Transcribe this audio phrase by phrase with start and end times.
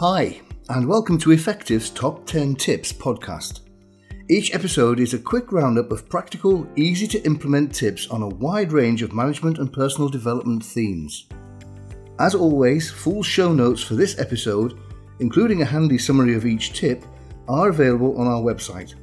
[0.00, 0.40] Hi,
[0.70, 3.60] and welcome to Effective's Top 10 Tips podcast.
[4.30, 8.72] Each episode is a quick roundup of practical, easy to implement tips on a wide
[8.72, 11.28] range of management and personal development themes.
[12.18, 14.80] As always, full show notes for this episode,
[15.18, 17.04] including a handy summary of each tip,
[17.46, 18.94] are available on our website.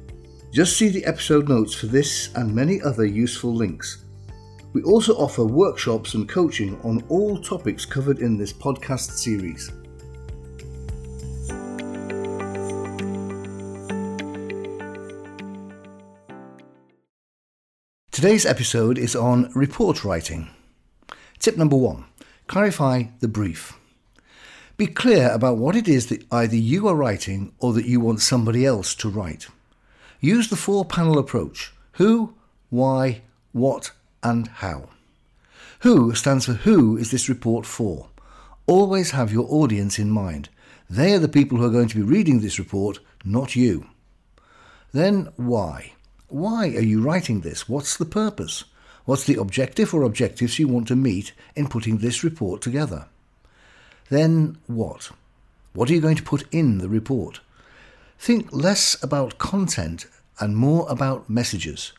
[0.52, 4.04] Just see the episode notes for this and many other useful links.
[4.72, 9.70] We also offer workshops and coaching on all topics covered in this podcast series.
[18.18, 20.48] Today's episode is on report writing.
[21.38, 22.04] Tip number one
[22.48, 23.78] clarify the brief.
[24.76, 28.20] Be clear about what it is that either you are writing or that you want
[28.20, 29.46] somebody else to write.
[30.20, 32.34] Use the four panel approach who,
[32.70, 33.22] why,
[33.52, 34.88] what, and how.
[35.82, 38.08] Who stands for who is this report for?
[38.66, 40.48] Always have your audience in mind.
[40.90, 43.86] They are the people who are going to be reading this report, not you.
[44.90, 45.92] Then why?
[46.28, 47.68] Why are you writing this?
[47.68, 48.64] What's the purpose?
[49.06, 53.06] What's the objective or objectives you want to meet in putting this report together?
[54.10, 55.10] Then what?
[55.72, 57.40] What are you going to put in the report?
[58.18, 60.06] Think less about content
[60.38, 61.92] and more about messages.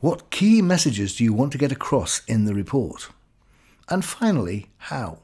[0.00, 3.10] What key messages do you want to get across in the report?
[3.88, 5.18] And finally, how?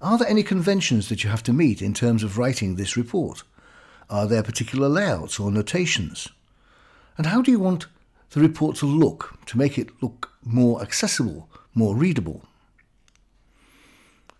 [0.00, 3.42] Are there any conventions that you have to meet in terms of writing this report?
[4.08, 6.28] Are there particular layouts or notations?
[7.18, 7.88] And how do you want
[8.30, 12.44] the report to look to make it look more accessible, more readable?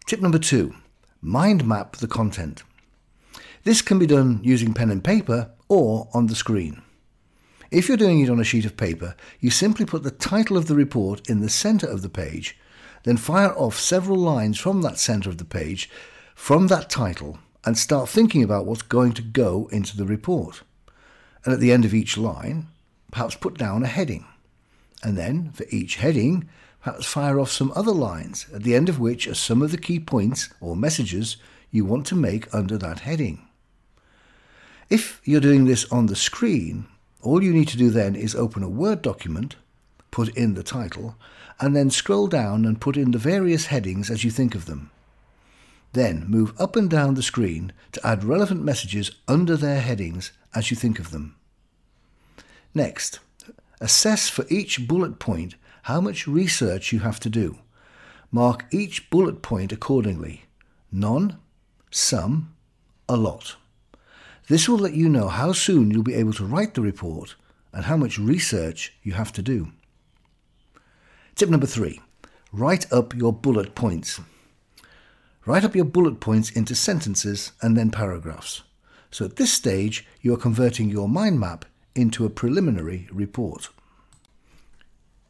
[0.07, 0.75] Tip number two
[1.21, 2.63] mind map the content.
[3.65, 6.81] This can be done using pen and paper or on the screen.
[7.73, 10.67] If you're doing it on a sheet of paper, you simply put the title of
[10.67, 12.57] the report in the centre of the page,
[13.03, 15.91] then fire off several lines from that centre of the page
[16.35, 20.63] from that title and start thinking about what's going to go into the report
[21.45, 22.69] and at the end of each line,
[23.11, 24.27] perhaps put down a heading.
[25.03, 26.49] And then, for each heading,
[26.83, 29.79] perhaps fire off some other lines, at the end of which are some of the
[29.79, 31.37] key points or messages
[31.71, 33.47] you want to make under that heading.
[34.91, 36.87] If you're doing this on the screen,
[37.23, 39.57] all you need to do then is open a Word document,
[40.11, 41.17] put in the title,
[41.61, 44.91] and then scroll down and put in the various headings as you think of them.
[45.93, 50.71] Then move up and down the screen to add relevant messages under their headings as
[50.71, 51.37] you think of them.
[52.75, 53.21] Next,
[53.81, 57.59] assess for each bullet point how much research you have to do.
[58.31, 60.45] Mark each bullet point accordingly
[60.93, 61.39] none,
[61.91, 62.55] some,
[63.09, 63.57] a lot.
[64.49, 67.35] This will let you know how soon you'll be able to write the report
[67.73, 69.73] and how much research you have to do.
[71.35, 72.01] Tip number three
[72.53, 74.21] write up your bullet points.
[75.49, 78.65] Write up your bullet points into sentences and then paragraphs.
[79.11, 81.65] So at this stage, you are converting your mind map
[81.95, 83.71] into a preliminary report.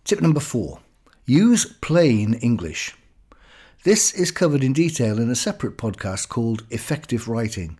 [0.03, 0.81] Tip number four
[1.25, 2.97] use plain English.
[3.85, 7.79] This is covered in detail in a separate podcast called Effective Writing,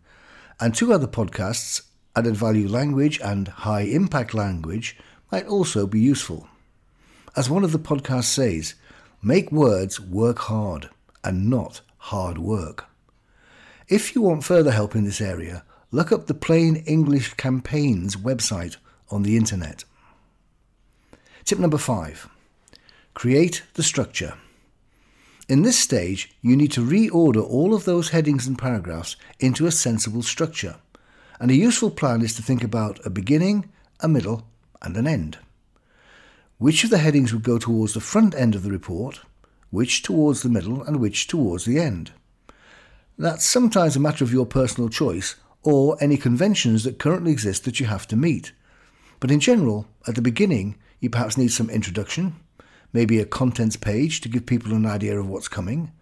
[0.61, 4.97] and two other podcasts, Added Value Language and High Impact Language,
[5.33, 6.47] might also be useful.
[7.35, 8.77] As one of the podcasts says,
[9.21, 10.89] make words work hard
[11.25, 12.87] and not hard work.
[13.87, 18.77] If you want further help in this area, look up the Plain English Campaigns website
[19.11, 19.85] on the internet.
[21.45, 22.29] Tip number five
[23.13, 24.35] create the structure.
[25.49, 29.71] In this stage, you need to reorder all of those headings and paragraphs into a
[29.71, 30.77] sensible structure.
[31.41, 33.71] And a useful plan is to think about a beginning,
[34.01, 34.47] a middle,
[34.81, 35.39] and an end.
[36.59, 39.21] Which of the headings would go towards the front end of the report,
[39.71, 42.13] which towards the middle, and which towards the end?
[43.19, 47.81] That's sometimes a matter of your personal choice or any conventions that currently exist that
[47.81, 48.53] you have to meet.
[49.21, 52.37] But in general, at the beginning, you perhaps need some introduction,
[52.93, 55.93] maybe a contents page to give people an idea of what's coming.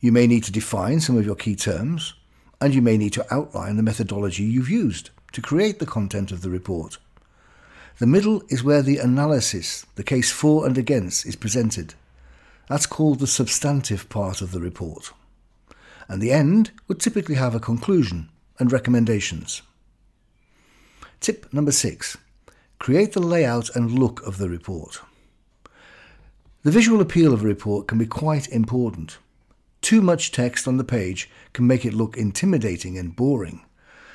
[0.00, 2.14] You may need to define some of your key terms,
[2.60, 6.42] and you may need to outline the methodology you've used to create the content of
[6.42, 6.98] the report.
[7.98, 11.94] The middle is where the analysis, the case for and against, is presented.
[12.68, 15.12] That's called the substantive part of the report.
[16.08, 19.62] And the end would typically have a conclusion and recommendations.
[21.20, 22.16] Tip number six
[22.78, 25.00] create the layout and look of the report.
[26.62, 29.18] The visual appeal of a report can be quite important.
[29.80, 33.64] Too much text on the page can make it look intimidating and boring,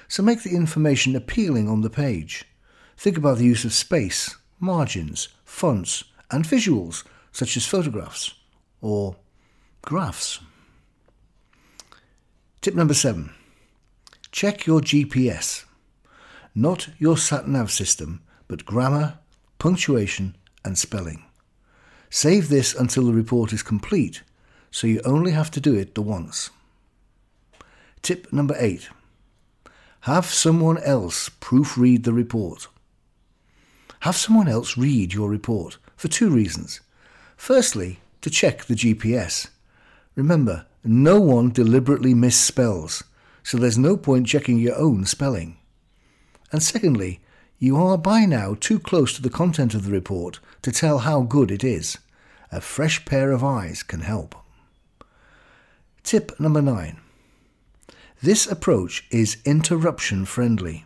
[0.08, 2.46] so make the information appealing on the page.
[2.98, 8.34] Think about the use of space, margins, fonts, and visuals such as photographs
[8.82, 9.16] or
[9.82, 10.40] graphs.
[12.62, 13.32] Tip number seven
[14.32, 15.66] check your GPS.
[16.54, 19.20] Not your sat nav system, but grammar,
[19.60, 21.24] punctuation, and spelling.
[22.10, 24.24] Save this until the report is complete,
[24.72, 26.50] so you only have to do it the once.
[28.02, 28.90] Tip number 8.
[30.02, 32.68] Have someone else proofread the report.
[34.02, 36.80] Have someone else read your report for two reasons.
[37.36, 39.48] Firstly, to check the GPS.
[40.16, 43.04] Remember, no one deliberately misspells,
[43.44, 45.58] so there's no point checking your own spelling.
[46.52, 47.20] And secondly,
[47.58, 51.22] you are by now too close to the content of the report to tell how
[51.22, 51.98] good it is.
[52.52, 54.36] A fresh pair of eyes can help.
[56.04, 56.98] Tip number 9.
[58.22, 60.86] This approach is interruption friendly.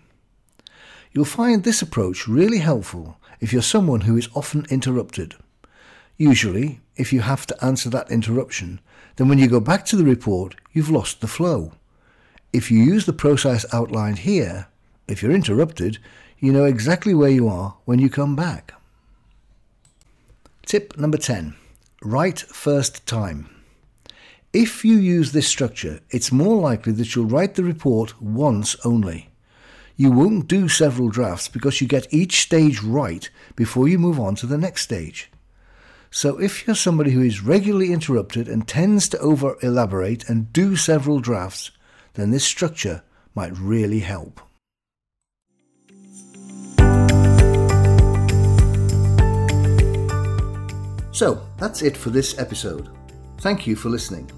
[1.11, 5.35] You'll find this approach really helpful if you're someone who is often interrupted.
[6.31, 8.79] Usually, if you have to answer that interruption,
[9.17, 11.73] then when you go back to the report, you've lost the flow.
[12.53, 14.67] If you use the process outlined here,
[15.05, 15.97] if you're interrupted,
[16.39, 18.73] you know exactly where you are when you come back.
[20.65, 21.55] Tip number 10
[22.01, 23.49] Write first time.
[24.53, 29.29] If you use this structure, it's more likely that you'll write the report once only.
[29.97, 34.35] You won't do several drafts because you get each stage right before you move on
[34.35, 35.29] to the next stage.
[36.15, 40.75] So if you're somebody who is regularly interrupted and tends to over elaborate and do
[40.75, 41.71] several drafts,
[42.13, 43.01] then this structure
[43.33, 44.39] might really help.
[51.11, 52.89] So that's it for this episode.
[53.39, 54.29] Thank you for listening.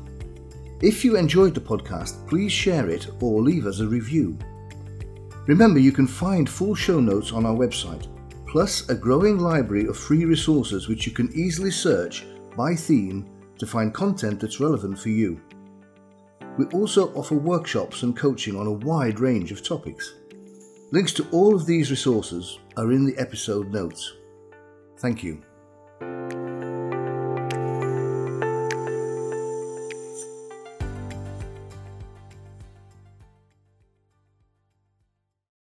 [0.82, 4.38] If you enjoyed the podcast, please share it or leave us a review.
[5.46, 8.08] Remember, you can find full show notes on our website,
[8.56, 12.26] plus a growing library of free resources which you can easily search
[12.56, 13.30] by theme
[13.60, 15.42] to find content that's relevant for you.
[16.58, 20.16] We also offer workshops and coaching on a wide range of topics.
[20.94, 24.14] Links to all of these resources are in the episode notes.
[25.00, 25.44] Thank you.